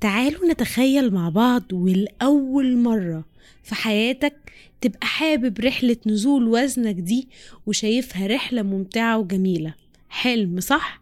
تعالوا 0.00 0.52
نتخيل 0.52 1.14
مع 1.14 1.28
بعض 1.28 1.62
والأول 1.72 2.76
مرة 2.76 3.24
في 3.62 3.74
حياتك 3.74 4.52
تبقى 4.80 5.06
حابب 5.06 5.60
رحلة 5.60 5.96
نزول 6.06 6.48
وزنك 6.48 6.94
دي 6.94 7.28
وشايفها 7.66 8.26
رحلة 8.26 8.62
ممتعة 8.62 9.18
وجميلة. 9.18 9.74
حلم 10.08 10.60
صح؟ 10.60 11.00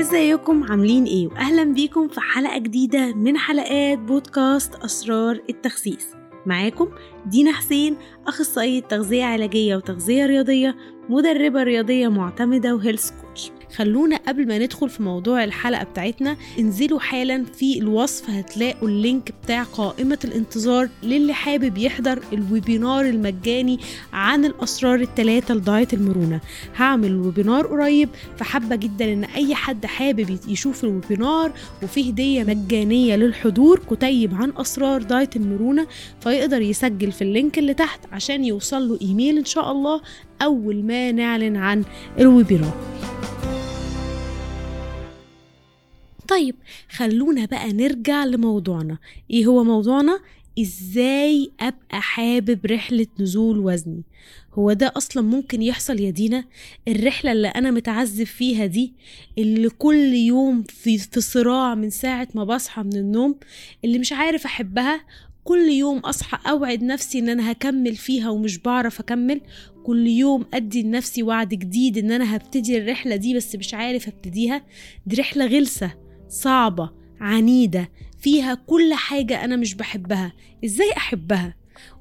إزيكم؟ 0.00 0.64
عاملين 0.64 1.04
إيه؟ 1.04 1.26
واهلا 1.26 1.64
بيكم 1.64 2.08
في 2.08 2.20
حلقة 2.20 2.58
جديدة 2.58 3.14
من 3.14 3.38
حلقات 3.38 3.98
بودكاست 3.98 4.74
أسرار 4.74 5.42
التخسيس. 5.50 6.06
معاكم 6.46 6.88
دينا 7.26 7.52
حسين 7.52 7.96
أخصائية 8.26 8.80
تغذية 8.80 9.24
علاجية 9.24 9.76
وتغذية 9.76 10.26
رياضية 10.26 10.76
مدربة 11.08 11.62
رياضية 11.62 12.08
معتمدة 12.08 12.74
وهيلث 12.74 13.10
كوتش 13.10 13.50
خلونا 13.76 14.16
قبل 14.16 14.48
ما 14.48 14.58
ندخل 14.58 14.88
في 14.88 15.02
موضوع 15.02 15.44
الحلقة 15.44 15.84
بتاعتنا 15.84 16.36
انزلوا 16.58 17.00
حالا 17.00 17.44
في 17.44 17.78
الوصف 17.78 18.30
هتلاقوا 18.30 18.88
ال 18.88 18.97
link 18.97 19.32
بتاع 19.44 19.62
قائمة 19.62 20.18
الانتظار 20.24 20.88
للي 21.02 21.32
حابب 21.32 21.78
يحضر 21.78 22.22
ال 22.32 22.41
webinar 22.41 23.04
المجاني 23.04 23.78
عن 24.12 24.44
الأسرار 24.44 25.00
الثلاثة 25.00 25.54
ل 25.54 25.62
diet 25.62 25.94
المرونة. 25.94 26.40
هعمل 26.76 27.16
webinar 27.16 27.66
قريب 27.66 28.08
فحابة 28.38 28.76
جدا 28.76 29.12
إن 29.12 29.24
أي 29.24 29.54
حد 29.54 29.86
حابب 29.86 30.38
يشوف 30.48 30.84
ال 30.84 30.93
webinar 30.93 31.52
وفيه 31.82 32.10
هدية 32.10 32.44
مجانية 32.44 33.16
للحضور 33.16 33.80
كتيب 33.90 34.34
عن 34.34 34.52
أسرار 34.56 35.02
diet 35.02 35.36
المرونة 35.36 35.86
فيقدر 36.20 36.62
يسجل 36.62 37.12
في 37.12 37.22
ال 37.22 37.29
link 37.29 37.58
اللي 37.58 37.74
تحت 37.74 38.00
عشان 38.12 38.44
يوصل 38.44 38.88
له 38.88 38.98
إيميل 39.02 39.38
إن 39.38 39.44
شاء 39.44 39.72
الله 39.72 40.00
أول 40.42 40.84
ما 40.84 41.12
نعلن 41.12 41.56
عن 41.56 41.84
الويبينار. 42.18 42.74
طيب 46.32 46.54
خلونا 46.88 47.44
بقى 47.44 47.72
نرجع 47.72 48.24
لموضوعنا. 48.24 48.98
إيه 49.30 49.46
هو 49.46 49.64
موضوعنا؟ 49.64 50.20
إزاي 50.60 51.50
ابقى 51.60 52.02
حابب 52.02 52.66
رحلة 52.66 53.06
نزول 53.20 53.58
وزني؟ 53.58 54.02
هو 54.54 54.72
ده 54.72 54.92
أصلا 54.96 55.22
ممكن 55.22 55.62
يحصل 55.62 56.00
يا 56.00 56.10
دينا؟ 56.10 56.44
الرحلة 56.88 57.32
اللي 57.32 57.48
أنا 57.48 57.70
متعذب 57.70 58.26
فيها 58.26 58.66
دي 58.66 58.92
اللي 59.38 59.68
كل 59.68 60.14
يوم 60.14 60.62
في, 60.62 60.98
في 60.98 61.20
صراع 61.20 61.74
من 61.74 61.90
ساعة 61.90 62.28
ما 62.34 62.44
بصحى 62.44 62.82
من 62.82 62.96
النوم 62.96 63.34
اللي 63.84 63.98
مش 63.98 64.12
عارف 64.12 64.44
أحبها 64.44 65.04
كل 65.44 65.68
يوم 65.70 65.98
أصحى 65.98 66.50
أوعد 66.50 66.82
نفسي 66.82 67.18
إن 67.18 67.28
أنا 67.28 67.52
هكمل 67.52 67.96
فيها 67.96 68.30
ومش 68.30 68.58
بعرف 68.58 69.00
أكمل 69.00 69.40
كل 69.84 70.06
يوم 70.06 70.44
أدي 70.54 70.82
لنفسي 70.82 71.22
وعد 71.22 71.48
جديد 71.48 71.98
إن 71.98 72.12
أنا 72.12 72.36
هبتدي 72.36 72.78
الرحلة 72.78 73.16
دي 73.16 73.34
بس 73.36 73.56
مش 73.56 73.74
عارف 73.74 74.08
أبتديها. 74.08 74.64
دي 75.06 75.16
رحلة 75.16 75.46
غلسة. 75.46 76.01
صعبة 76.32 76.90
عنيدة 77.20 77.90
فيها 78.18 78.54
كل 78.54 78.94
حاجة 78.94 79.44
أنا 79.44 79.56
مش 79.56 79.74
بحبها. 79.74 80.32
إزاي 80.64 80.92
أحبها؟ 80.96 81.54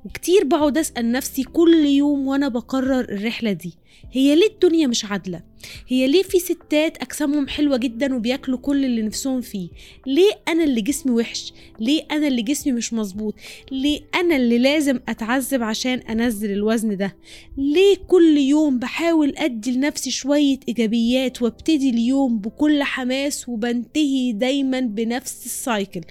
وكتير 0.06 0.44
بقعد 0.44 0.78
أسأل 0.78 1.12
نفسي 1.12 1.44
كل 1.44 1.86
يوم 1.86 2.28
وأنا 2.28 2.48
بقرر 2.48 3.00
الرحلة 3.00 3.52
دي. 3.52 3.74
هي 4.12 4.36
ليه 4.36 4.48
الدنيا 4.48 4.88
مش 4.88 5.06
عادلة؟ 5.06 5.42
هي 5.88 6.08
ليه 6.08 6.24
في 6.24 6.40
ستات 6.40 6.98
أجسامهم 7.02 7.48
حلوة 7.48 7.78
جدا 7.78 8.16
وبياكلوا 8.16 8.58
كل 8.58 8.86
اللي 8.86 9.02
نفسهم 9.02 9.42
فيه؟ 9.42 9.70
ليه 10.08 10.32
أنا 10.48 10.64
اللي 10.64 10.82
جسمي 10.82 11.12
وحش؟ 11.12 11.54
ليه 11.80 12.04
أنا 12.12 12.28
اللي 12.28 12.42
جسمي 12.42 12.74
مش 12.74 12.94
مظبوط؟ 12.94 13.36
ليه 13.72 14.02
أنا 14.16 14.36
اللي 14.36 14.58
لازم 14.58 15.00
أتعذب 15.10 15.64
عشان 15.64 16.00
أنزل 16.00 16.52
الوزن 16.52 16.98
ده؟ 16.98 17.16
ليه 17.58 17.96
كل 18.08 18.38
يوم 18.38 18.80
بحاول 18.80 19.34
أدي 19.38 19.72
لنفسي 19.72 20.12
شوية 20.12 20.60
إيجابيات 20.68 21.42
وأبتدي 21.42 21.90
اليوم 21.90 22.38
بكل 22.38 22.84
حماس 22.84 23.50
وبنتهي 23.50 24.32
دايما 24.32 24.80
بنفس 24.80 25.46
السايكل 25.46 26.02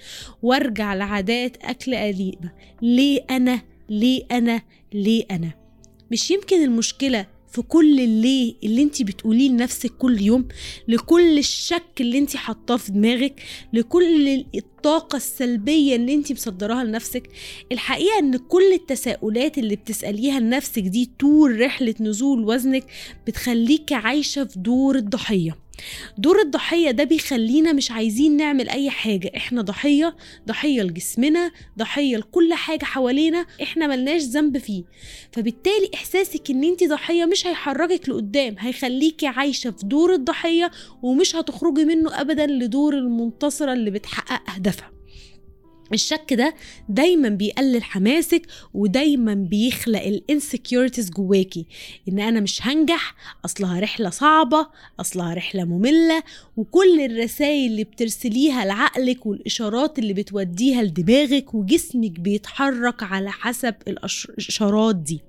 وأرجع 0.43 0.95
لعادات 0.95 1.57
أكل 1.63 1.95
قليبه 1.95 2.51
ليه 2.83 3.25
أنا 3.31 3.63
ليه 3.91 4.23
أنا 4.31 4.63
ليه 4.95 5.25
أنا. 5.31 5.51
مش 6.13 6.31
يمكن 6.31 6.63
المشكلة 6.65 7.27
في 7.53 7.63
كل 7.63 8.01
الليه 8.01 8.55
اللي 8.65 8.83
انت 8.83 9.03
بتقوليه 9.03 9.49
لنفسك 9.51 9.91
كل 9.99 10.21
يوم 10.21 10.49
لكل 10.89 11.39
الشك 11.39 11.85
اللي 12.01 12.19
انت 12.19 12.37
حاطاه 12.37 12.77
في 12.77 12.93
دماغك 12.93 13.43
لكل 13.73 14.45
الطاقة 14.55 15.17
السلبية 15.17 15.97
اللي 15.97 16.15
انت 16.15 16.33
مصدراها 16.33 16.85
لنفسك. 16.85 17.31
الحقيقة 17.73 18.19
إن 18.19 18.37
كل 18.37 18.73
التساؤلات 18.73 19.59
اللي 19.59 19.77
بتسأليها 19.77 20.41
لنفسك 20.41 20.83
دي 20.83 21.11
طول 21.19 21.61
رحلة 21.61 21.95
نزول 22.01 22.45
وزنك 22.45 22.85
بتخليك 23.27 23.93
عايشة 23.93 24.45
في 24.45 24.59
دور 24.59 24.97
الضحية. 24.97 25.57
دور 26.19 26.41
الضحية 26.41 26.91
ده 26.91 27.05
بيخلينا 27.05 27.73
مش 27.73 27.91
عايزين 27.91 28.37
نعمل 28.37 28.69
أي 28.69 28.91
حاجة. 28.91 29.33
إحنا 29.37 29.63
ضحية 29.63 30.17
ضحية 30.49 30.83
لجسمنا 30.83 31.51
ضحية 31.79 32.17
لكل 32.17 32.55
حاجة 32.55 32.85
حوالينا 32.85 33.47
إحنا 33.63 33.87
ملناش 33.87 34.23
ذنب 34.23 34.59
فيه. 34.59 34.85
فبالتالي 35.33 35.91
إحساسك 35.95 36.51
إن 36.51 36.65
أنت 36.65 36.85
ضحية 36.85 37.25
مش 37.25 37.47
هيحركك 37.47 38.09
لقدام 38.09 38.55
هيخليكي 38.59 39.27
عايشة 39.27 39.71
في 39.71 39.87
دور 39.87 40.15
الضحية 40.15 40.71
ومش 41.03 41.37
هتخرجي 41.37 41.85
منه 41.85 42.21
أبدا 42.21 42.47
لدور 42.47 42.95
المنتصرة 42.95 43.73
اللي 43.73 43.91
بتحقق 43.91 44.51
أهدافها. 44.55 45.00
الشك 45.93 46.33
ده 46.35 46.55
دايما 46.89 47.29
بيقلل 47.29 47.83
حماسك 47.83 48.47
ودايما 48.75 49.35
بيخلق 49.35 50.03
الانسكيورتيز 50.03 51.11
جواكي. 51.11 51.67
إن 52.09 52.21
أنا 52.21 52.41
مش 52.41 52.67
هنجح 52.67 53.15
أصلها 53.45 53.81
رحلة 53.81 54.11
صعبة 54.11 54.67
أصلها 55.01 55.35
رحلة 55.35 55.65
مملة 55.65 56.23
وكل 56.57 57.01
الرسائل 57.01 57.71
اللي 57.71 57.85
بترسليها 57.85 58.65
لعقلك 58.65 59.27
والإشارات 59.27 59.99
اللي 59.99 60.13
بتوديها 60.13 60.83
لدماغك 60.83 61.55
وجسمك 61.55 62.21
بيتحرك 62.21 63.03
على 63.03 63.31
حسب 63.31 63.75
الاشارات 63.89 64.97
دي. 64.97 65.21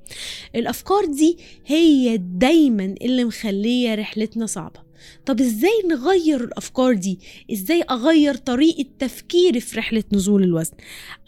الأفكار 0.55 1.05
دي 1.05 1.37
هي 1.65 2.17
دايما 2.17 2.95
اللي 3.01 3.23
مخلية 3.23 3.95
رحلتنا 3.95 4.45
صعبة. 4.45 4.90
طب 5.25 5.39
إزاي 5.41 5.71
نغير 5.89 6.43
الأفكار 6.43 6.93
دي؟ 6.93 7.19
إزاي 7.53 7.81
أغير 7.81 8.35
طريقة 8.35 8.85
تفكيري 8.99 9.59
في 9.59 9.77
رحلة 9.79 10.03
نزول 10.13 10.43
الوزن؟ 10.43 10.73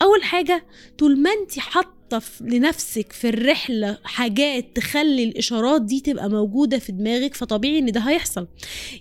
أول 0.02 0.24
حاجة 0.24 0.66
طول 0.98 1.20
ما 1.20 1.30
انت 1.32 1.60
حاطة 1.60 1.94
لنفسك 2.42 3.12
في 3.12 3.30
الرحلة 3.30 3.98
حاجات 4.04 4.66
تخلي 4.76 5.24
الإشارات 5.24 5.82
دي 5.82 6.00
تبقى 6.00 6.30
موجودة 6.30 6.80
في 6.80 6.92
دماغك 6.92 7.34
فطبيعي 7.36 7.80
إن 7.80 7.92
ده 7.92 8.00
هيحصل. 8.00 8.48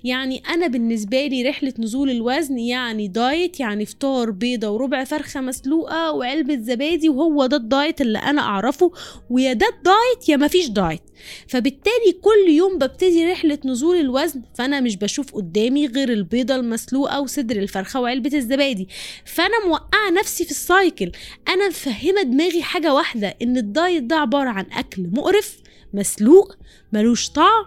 يعني 0.05 0.43
أنا 0.49 0.66
بالنسبة 0.66 1.27
لي 1.27 1.49
رحلة 1.49 1.72
نزول 1.78 2.11
الوزن 2.11 2.59
يعني 2.59 3.09
دايت 3.09 3.61
يعني 3.61 3.87
فطار 3.87 4.31
بيضة 4.31 4.69
وربع 4.71 5.05
فرخة 5.05 5.41
مسلوقة 5.41 6.12
وعلبة 6.12 6.56
زبادي 6.56 7.09
وهو 7.09 7.47
ده 7.47 7.56
الدايت 7.56 8.00
اللي 8.00 8.19
أنا 8.19 8.41
أعرفه 8.43 8.93
ويا 9.31 9.53
ده 9.53 9.66
ال 9.78 9.89
diet 9.89 10.28
يا 10.28 10.37
مفيش 10.37 10.69
diet. 10.69 11.03
فبالتالي 11.49 12.12
كل 12.22 12.50
يوم 12.53 12.78
ببتدي 12.78 13.33
رحلة 13.33 13.59
نزول 13.65 13.97
الوزن 13.97 14.43
فأنا 14.55 14.81
مش 14.81 14.97
بشوف 14.97 15.34
قدامي 15.34 15.87
غير 15.87 16.12
البيضة 16.12 16.55
المسلوقة 16.56 17.21
وصدر 17.21 17.56
الفرخة 17.56 18.00
وعلبة 18.00 18.37
الزبادي. 18.38 18.88
فأنا 19.25 19.66
موقعة 19.66 20.11
نفسي 20.21 20.44
في 20.44 20.50
ال 20.50 20.61
cycle 20.61 21.12
أنا 21.49 21.69
مفهمة 21.69 22.22
دماغي 22.22 22.62
حاجة 22.62 22.94
واحدة 22.94 23.34
إن 23.43 23.56
ال 23.56 23.66
diet 23.66 24.03
ده 24.03 24.16
عبارة 24.16 24.49
عن 24.49 24.66
أكل 24.72 25.03
مقرف 25.12 25.56
مسلوق 25.94 26.56
ملوش 26.93 27.31
طعم 27.31 27.65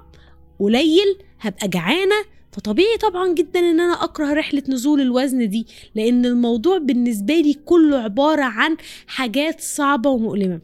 قليل 0.60 1.18
هبقى 1.40 1.68
جعانة. 1.68 2.36
فطبيعي 2.52 2.98
طبعا 2.98 3.34
جدا 3.34 3.60
إن 3.60 3.80
أنا 3.80 4.04
أكره 4.04 4.34
رحلة 4.34 4.64
نزول 4.70 5.02
الوزن 5.02 5.50
دي 5.50 5.68
لأن 5.96 6.26
الموضوع 6.26 6.78
بالنسبة 6.78 7.34
لي 7.34 7.54
كله 7.54 7.98
عبارة 7.98 8.44
عن 8.44 8.78
حاجات 9.08 9.62
صعبة 9.62 10.10
ومؤلمة. 10.10 10.60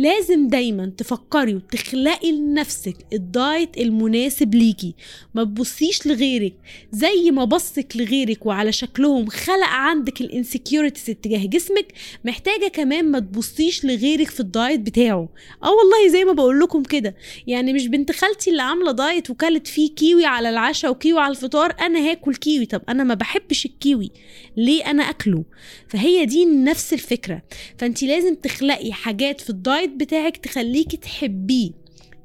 لازم 0.00 0.48
دايما 0.48 0.92
تفكري 0.96 1.54
وتخلقي 1.54 2.32
لنفسك 2.32 2.96
ال 3.12 3.25
diet 3.25 3.78
المناسب 3.78 4.54
ليكي. 4.54 4.94
ما 5.34 5.44
تبصيش 5.44 6.06
لغيرك. 6.06 6.54
زي 6.92 7.30
ما 7.30 7.44
بصك 7.44 7.92
لغيرك 7.96 8.46
وعلى 8.46 8.72
شكلهم 8.72 9.26
خلق 9.26 9.66
عندك 9.66 10.20
ال 10.20 10.27
insecurities 10.27 11.10
اتجاه 11.10 11.46
جسمك 11.46 11.92
محتاجة 12.24 12.68
كمان 12.68 13.10
ما 13.10 13.18
تبصيش 13.18 13.84
لغيرك 13.84 14.30
في 14.30 14.40
ال 14.40 14.48
diet 14.48 14.80
بتاعه. 14.80 15.28
آه 15.62 15.70
والله 15.70 16.08
زي 16.12 16.24
ما 16.24 16.32
بقول 16.32 16.60
لكم 16.60 16.82
كده. 16.82 17.16
يعني 17.46 17.72
مش 17.72 17.86
بنت 17.86 18.12
خالتي 18.12 18.50
اللي 18.50 18.62
عاملة 18.62 18.92
diet 18.92 19.30
وكلت 19.30 19.66
فيه 19.66 19.94
كيوي 19.94 20.24
على 20.24 20.50
العشاء 20.50 20.90
وكيوي 20.90 21.20
على 21.20 21.30
الفطار 21.30 21.74
أنا 21.80 22.10
هاكل 22.10 22.34
كيوي. 22.34 22.66
طب 22.66 22.82
أنا 22.88 23.04
ما 23.04 23.14
بحبش 23.14 23.66
الكيوي. 23.66 24.10
ليه 24.56 24.90
أنا 24.90 25.02
أكله؟ 25.02 25.44
فهي 25.88 26.24
دي 26.24 26.44
نفس 26.44 26.92
الفكرة. 26.92 27.42
فانت 27.78 28.02
لازم 28.02 28.34
تخلقي 28.34 28.92
حاجات 28.92 29.40
في 29.40 29.50
ال 29.50 29.58
diet 29.58 29.89
بتاعك 29.96 30.36
تخليكي 30.36 30.96
تحبيه. 30.96 31.79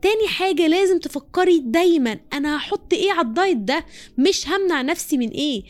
تاني 0.06 0.28
حاجة 0.28 0.68
لازم 0.68 1.00
تفكري 1.00 1.60
دايما 1.60 2.20
أنا 2.34 2.58
هحط 2.58 2.94
إيه 2.94 3.12
على 3.12 3.28
ال 3.28 3.34
diet 3.34 3.58
ده؟ 3.58 3.86
مش 4.18 4.50
همنع 4.50 4.82
نفسي 4.82 5.18
من 5.18 5.30
إيه؟ 5.30 5.64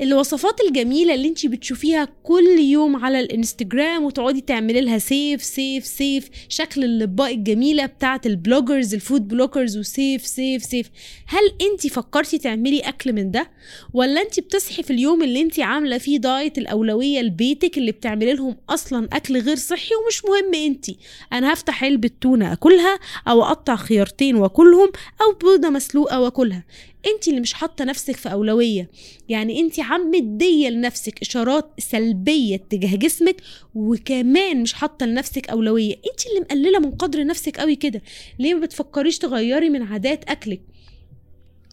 الوصفات 0.00 0.60
الجميلة 0.60 1.14
اللي 1.14 1.28
انت 1.28 1.46
بتشوفيها 1.46 2.08
كل 2.22 2.58
يوم 2.58 3.04
على 3.04 3.20
الإنستجرام 3.20 4.04
وتقعدي 4.04 4.40
تعملي 4.40 4.80
لها 4.80 4.98
save 4.98 5.44
save 5.44 5.86
save 5.86 6.28
شكل 6.48 6.84
الأطباق 6.84 7.28
الجميلة 7.28 7.86
بتاعت 7.86 8.26
ال 8.26 8.34
bloggers 8.34 8.94
ال 8.94 9.01
food 9.01 9.28
bloggers 9.28 9.78
و 9.78 9.88
save 9.88 10.26
save 10.26 10.64
save. 10.64 10.90
هل 11.26 11.68
انت 11.70 11.86
فكرتي 11.86 12.38
تعملي 12.38 12.80
أكل 12.80 13.12
من 13.12 13.30
ده؟ 13.30 13.50
ولا 13.92 14.22
انت 14.22 14.40
بتصحي 14.40 14.82
في 14.82 14.92
اليوم 14.92 15.22
اللي 15.22 15.40
انت 15.40 15.60
عاملة 15.60 15.98
فيه 15.98 16.18
دايت 16.18 16.58
الأولوية 16.58 17.20
لبيتك 17.20 17.78
اللي 17.78 17.92
بتعملي 17.92 18.32
لهم 18.32 18.56
أصلا 18.68 19.08
أكل 19.12 19.38
غير 19.40 19.56
صحي 19.56 19.90
ومش 19.94 20.24
مهم 20.24 20.54
انت 20.54 20.86
أنا 21.32 21.52
هفتح 21.52 21.84
علبة 21.84 22.10
تونة 22.20 22.52
أكلها 22.52 22.98
أو 23.28 23.42
خيارتين 23.76 24.36
واكلهم 24.36 24.92
أو 25.22 25.32
بيضة 25.32 25.70
مسلوقة 25.70 26.20
واكلها 26.20 26.64
انت 27.06 27.28
اللي 27.28 27.40
مش 27.40 27.52
حاطة 27.52 27.84
نفسك 27.84 28.16
في 28.16 28.32
أولوية. 28.32 28.90
يعني 29.28 29.60
انت 29.60 29.80
عم 29.80 30.10
مدية 30.10 30.68
لنفسك 30.68 31.22
إشارات 31.22 31.70
سلبية 31.78 32.56
تجاه 32.56 32.96
جسمك 32.96 33.36
وكمان 33.74 34.62
مش 34.62 34.72
حاطة 34.72 35.06
لنفسك 35.06 35.48
أولوية. 35.50 35.94
انت 35.94 36.26
اللي 36.26 36.40
مقللة 36.40 36.78
من 36.78 36.90
قدر 36.90 37.26
نفسك 37.26 37.60
قوي 37.60 37.76
كده. 37.76 38.02
ليه 38.38 38.54
ما 38.54 38.60
بتفكريش 38.60 39.18
تغيري 39.18 39.70
من 39.70 39.82
عادات 39.82 40.24
أكلك؟ 40.30 40.60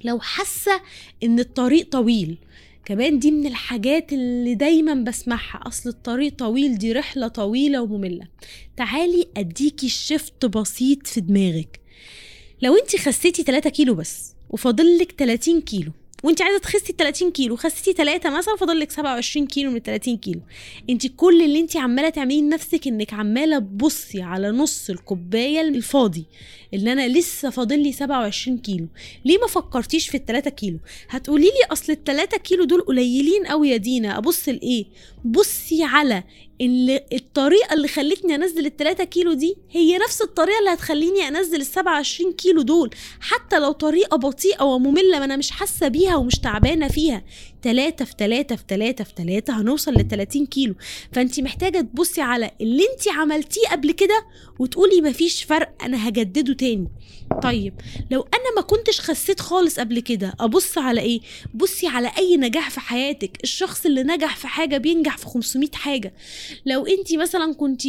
لو 0.04 0.20
حاسة 0.20 0.82
إن 1.24 1.40
الطريق 1.40 1.90
طويل. 1.90 2.38
كمان 2.86 3.20
دي 3.20 3.32
من 3.32 3.48
الحاجات 3.48 4.14
اللي 4.14 4.56
دايما 4.56 4.94
بسمعها. 4.94 5.60
أصل 5.68 5.90
الطريق 5.90 6.36
طويل 6.36 6.78
دي 6.78 6.92
رحلة 6.92 7.28
طويلة 7.28 7.82
ومملة. 7.82 8.28
تعالي 8.78 9.28
أديكي 9.38 9.90
شفت 9.90 10.46
بسيط 10.46 11.08
في 11.08 11.22
دماغك. 11.22 11.82
لو 12.62 12.76
انت 12.76 12.96
خسيتي 12.96 13.44
3 13.44 13.70
كيلو 13.70 13.96
بس 13.96 14.34
وفاضل 14.50 14.98
لك 14.98 15.16
30 15.18 15.62
كيلو 15.62 15.92
وانت 16.24 16.42
عايزة 16.42 16.60
تخسي 16.60 16.94
30 16.98 17.32
كيلو 17.32 17.56
خسيتي 17.56 17.94
3 17.94 18.30
مثلا 18.30 18.56
فاضل 18.56 18.80
لك 18.80 18.92
27 18.92 19.48
كيلو 19.48 19.72
من 19.72 19.80
30 19.80 20.18
كيلو. 20.18 20.40
انت 20.90 21.08
كل 21.08 21.42
اللي 21.42 21.60
انت 21.60 21.78
عمالة 21.78 22.10
تعمليه 22.10 22.42
لنفسك 22.42 22.88
انك 22.88 23.14
عمالة 23.14 23.60
تبصي 23.60 24.22
على 24.22 24.52
نص 24.52 24.90
الكوباية 24.90 25.62
الفاضي 25.62 26.26
اللي 26.74 26.92
أنا 26.92 27.08
لسه 27.08 27.50
فاضل 27.50 27.80
لي 27.80 27.92
27 27.92 28.58
كيلو. 28.58 28.88
ليه 29.26 29.38
ما 29.38 29.48
فكرتيش 29.48 30.10
في 30.10 30.18
ال 30.18 30.26
3 30.26 30.50
كيلو؟ 30.50 30.78
هتقولي 31.10 31.46
لي 31.46 31.72
أصل 31.72 31.94
ال 31.94 32.04
3 32.04 32.38
كيلو 32.38 32.64
دول 32.64 32.82
قليلين 32.82 33.46
قوي 33.46 33.70
يا 33.70 33.78
دينا 33.78 34.18
أبص 34.18 34.50
لإيه؟ 34.50 34.86
بصي 35.26 35.84
على 35.84 36.24
اللي 36.62 37.06
الطريقة 37.14 37.74
اللي 37.74 37.88
خلتني 37.88 38.36
أنزل 38.36 38.66
ال 38.66 38.78
3 38.78 39.04
كيلو 39.04 39.34
دي 39.34 39.56
هي 39.72 39.98
نفس 39.98 40.22
الطريقة 40.22 40.60
اللي 40.60 40.70
هتخليني 40.74 41.28
أنزل 41.28 41.56
ال 41.62 41.66
27 41.66 42.34
كيلو 42.34 42.62
دول. 42.62 42.90
حتى 43.20 43.60
لو 43.60 43.72
طريقة 43.72 44.18
بطيئة 44.18 44.64
ومملة 44.64 45.20
ما 45.20 45.26
أنا 45.26 45.38
مش 45.38 45.52
حاسة 45.52 45.88
بيها 45.88 46.16
ومش 46.16 46.40
تعبانة 46.40 46.88
فيها. 46.88 47.24
3 47.64 48.06
في 48.06 48.14
3 48.18 48.56
في 48.56 48.64
3 48.68 49.04
في 49.04 49.14
3 49.18 49.62
هنوصل 49.62 49.94
ل 49.94 50.08
30 50.08 50.46
كيلو. 50.46 50.76
فانت 51.14 51.40
محتاجة 51.40 51.82
تبصي 51.82 52.22
على 52.22 52.52
اللي 52.62 52.84
انت 52.94 53.08
عملتيه 53.08 53.68
قبل 53.72 53.92
كده 53.92 54.26
وتقولي 54.60 55.02
مفيش 55.02 55.44
فرق 55.44 55.84
أنا 55.84 56.08
هجدده 56.10 56.54
تاني. 56.54 56.88
طيب 57.44 57.74
لو 58.12 58.22
أنا 58.22 58.56
ما 58.56 58.62
كنتش 58.62 59.02
خسيت 59.02 59.40
خالص 59.40 59.80
قبل 59.80 60.00
كده 60.00 60.34
أبص 60.40 60.78
على 60.78 61.02
إيه؟ 61.02 61.20
بصي 61.54 61.88
على 61.88 62.12
أي 62.18 62.38
نجاح 62.38 62.70
في 62.70 62.80
حياتك. 62.80 63.38
الشخص 63.44 63.86
اللي 63.86 64.04
نجح 64.04 64.36
في 64.36 64.48
حاجة 64.48 64.78
بينجح 64.78 65.18
في 65.18 65.26
500 65.26 65.70
حاجة. 65.74 66.14
لو 66.66 66.86
أنت 66.86 67.14
مثلا 67.16 67.54
كنت 67.54 67.82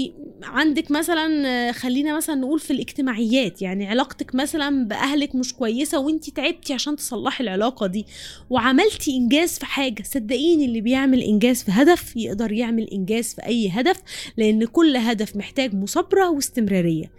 عندك 0.42 0.90
مثلا 0.90 1.72
خلينا 1.72 2.16
مثلا 2.16 2.34
نقول 2.36 2.60
في 2.60 2.72
الاجتماعيات 2.72 3.62
يعني 3.62 3.86
علاقتك 3.86 4.34
مثلا 4.34 4.84
بأهلك 4.88 5.34
مش 5.34 5.54
كويسة 5.54 5.98
وأنت 5.98 6.30
تعبتي 6.30 6.74
عشان 6.74 6.96
تصلحي 6.96 7.44
العلاقة 7.44 7.86
دي 7.86 8.06
وعملتي 8.50 9.16
إنجاز 9.16 9.58
في 9.58 9.66
حاجة 9.66 10.02
صدقيني 10.02 10.64
اللي 10.64 10.80
بيعمل 10.80 11.20
إنجاز 11.22 11.62
في 11.62 11.70
هدف 11.70 12.16
يقدر 12.16 12.52
يعمل 12.52 12.88
إنجاز 12.92 13.34
في 13.34 13.46
أي 13.46 13.68
هدف 13.68 13.96
لأن 14.36 14.64
كل 14.64 14.96
هدف 14.96 15.36
محتاج 15.36 15.74
مثابره 15.74 16.30
واستمرارية. 16.30 17.10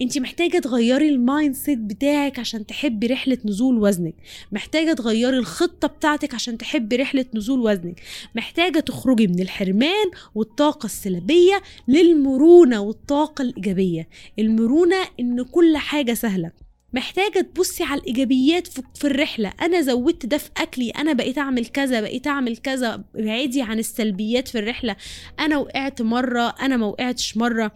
أنت 0.00 0.18
محتاجة 0.18 0.58
تغيري 0.58 1.08
ال 1.08 1.54
mindset 1.66 1.78
بتاعك 1.78 2.38
عشان 2.38 2.66
تحبي 2.66 3.06
رحلة 3.06 3.38
نزول 3.44 3.78
وزنك. 3.78 4.14
محتاجة 4.52 4.92
تغيري 4.92 5.38
الخطة 5.38 5.88
بتاعتك 5.88 6.34
عشان 6.34 6.58
تحبي 6.58 6.96
رحلة 6.96 7.24
نزول 7.34 7.60
وزنك. 7.60 8.00
محتاجة 8.34 8.80
تخرجي 8.80 9.26
من 9.26 9.40
الحرمان 9.40 10.10
والطاقة 10.34 10.86
السلبية 10.86 11.62
للمرونة 11.88 12.80
والطاقة 12.80 13.42
الإيجابية. 13.42 14.08
المرونة 14.38 14.96
إن 15.20 15.42
كل 15.42 15.76
حاجة 15.76 16.14
سهلة. 16.14 16.50
محتاجة 16.92 17.40
تبصي 17.40 17.84
على 17.84 18.00
الإيجابيات 18.00 18.68
في 18.94 19.04
الرحلة. 19.04 19.52
أنا 19.62 19.80
زودت 19.80 20.26
ده 20.26 20.38
في 20.38 20.50
أكلي. 20.56 20.90
أنا 20.90 21.12
بقيت 21.12 21.38
أعمل 21.38 21.66
كذا 21.66 22.00
بقيت 22.00 22.26
أعمل 22.26 22.56
كذا. 22.56 23.04
ابعدي 23.16 23.62
عن 23.62 23.78
السلبيات 23.78 24.48
في 24.48 24.58
الرحلة. 24.58 24.96
أنا 25.40 25.58
وقعت 25.58 26.02
مرة 26.02 26.54
أنا 26.60 26.76
ما 26.76 26.86
وقعتش 26.86 27.36
مرة. 27.36 27.72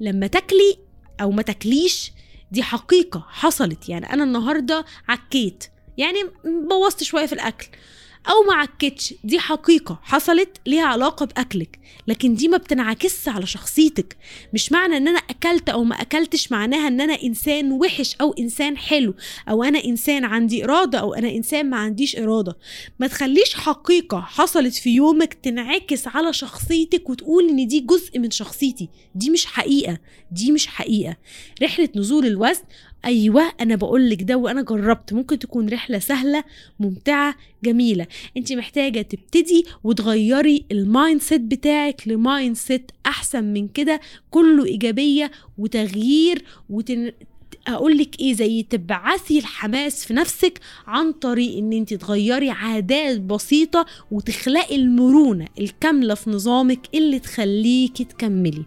لما 0.00 0.26
تاكلي 0.26 0.76
أو 1.20 1.30
ما 1.30 1.42
تاكليش 1.42 2.12
دي 2.50 2.62
حقيقة 2.62 3.26
حصلت 3.28 3.88
يعني 3.88 4.12
أنا 4.12 4.24
النهاردة 4.24 4.84
عكيت 5.08 5.64
يعني 5.96 6.18
بوظت 6.44 7.02
شوية 7.02 7.26
في 7.26 7.32
الأكل. 7.32 7.66
أو 8.28 8.42
ما 8.42 8.54
عكتش 8.54 9.14
دي 9.24 9.38
حقيقة. 9.38 10.00
حصلت 10.02 10.48
ليها 10.66 10.84
علاقة 10.84 11.26
بأكلك. 11.26 11.78
لكن 12.06 12.34
دي 12.34 12.48
ما 12.48 12.56
بتنعكسش 12.56 13.28
على 13.28 13.46
شخصيتك. 13.46 14.16
مش 14.54 14.72
معنى 14.72 14.96
إن 14.96 15.08
أنا 15.08 15.18
أكلت 15.18 15.68
أو 15.68 15.84
ما 15.84 15.94
أكلتش 16.02 16.52
معناها 16.52 16.88
إن 16.88 17.00
أنا 17.00 17.22
إنسان 17.22 17.72
وحش 17.72 18.16
أو 18.20 18.32
إنسان 18.38 18.76
حلو 18.76 19.14
أو 19.48 19.62
أنا 19.64 19.84
إنسان 19.84 20.24
عندي 20.24 20.64
إرادة 20.64 20.98
أو 20.98 21.14
أنا 21.14 21.30
إنسان 21.30 21.70
ما 21.70 21.76
عنديش 21.76 22.16
إرادة. 22.16 22.56
ما 23.00 23.06
تخليش 23.06 23.54
حقيقة 23.54 24.20
حصلت 24.20 24.74
في 24.74 24.90
يومك 24.90 25.34
تنعكس 25.34 26.06
على 26.08 26.32
شخصيتك 26.32 27.10
وتقول 27.10 27.48
إن 27.48 27.66
دي 27.66 27.80
جزء 27.80 28.18
من 28.18 28.30
شخصيتي. 28.30 28.88
دي 29.14 29.30
مش 29.30 29.46
حقيقة. 29.46 29.98
دي 30.32 30.52
مش 30.52 30.66
حقيقة. 30.66 31.16
رحلة 31.62 31.88
نزول 31.96 32.26
الوزن 32.26 32.62
أيوه 33.04 33.52
أنا 33.60 33.76
بقول 33.76 34.10
لك 34.10 34.22
ده 34.22 34.36
وأنا 34.36 34.62
جربت. 34.62 35.12
ممكن 35.12 35.38
تكون 35.38 35.68
رحلة 35.68 35.98
سهلة 35.98 36.44
ممتعة 36.80 37.34
جميلة. 37.64 38.06
انت 38.36 38.52
محتاجة 38.52 39.02
تبتدي 39.02 39.64
وتغيري 39.84 40.64
ال 40.72 41.20
mindset 41.22 41.40
بتاعك 41.40 42.08
ل 42.08 42.56
mindset 42.56 42.90
أحسن 43.06 43.44
من 43.44 43.68
كده. 43.68 44.00
كله 44.30 44.64
إيجابية 44.64 45.30
وتغيير 45.58 46.44
وتن... 46.70 47.12
أقول 47.68 47.98
لك 47.98 48.20
إيه 48.20 48.34
زي 48.34 48.62
تبعثي 48.62 49.38
الحماس 49.38 50.04
في 50.04 50.14
نفسك 50.14 50.60
عن 50.86 51.12
طريق 51.12 51.58
إن 51.58 51.72
انت 51.72 51.94
تغيري 51.94 52.50
عادات 52.50 53.20
بسيطة 53.20 53.86
وتخلقي 54.10 54.76
المرونة 54.76 55.46
الكاملة 55.60 56.14
في 56.14 56.30
نظامك 56.30 56.80
اللي 56.94 57.18
تخليكي 57.18 58.04
تكملي. 58.04 58.64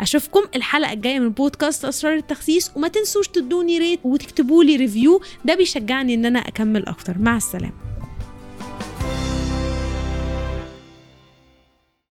أشوفكم 0.00 0.40
الحلقة 0.56 0.92
الجاية 0.92 1.18
من 1.18 1.28
بودكاست 1.28 1.84
أسرار 1.84 2.14
التخسيس 2.14 2.70
وما 2.76 2.88
تنسوش 2.88 3.28
تدوني 3.28 3.78
ريت 3.78 4.00
وتكتبوا 4.04 4.64
لي 4.64 4.76
ريفيو 4.76 5.20
ده 5.44 5.54
بيشجعني 5.54 6.14
إن 6.14 6.24
أنا 6.24 6.38
أكمل 6.38 6.86
أكتر. 6.86 7.18
مع 7.18 7.36
السلامة. 7.36 7.93